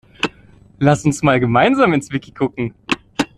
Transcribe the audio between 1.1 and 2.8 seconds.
mal gemeinsam ins Wiki gucken!